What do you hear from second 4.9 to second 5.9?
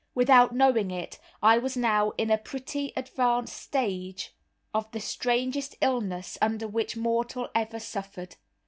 the strangest